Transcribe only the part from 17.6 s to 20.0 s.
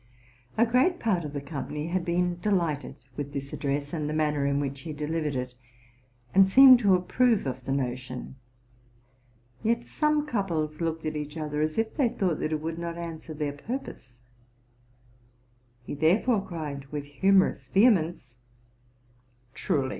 vehemence, —'* Truly